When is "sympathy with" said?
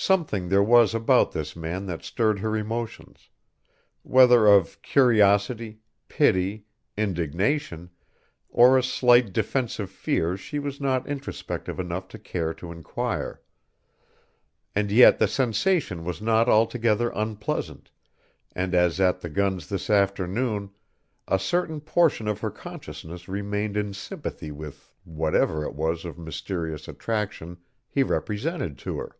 23.92-24.92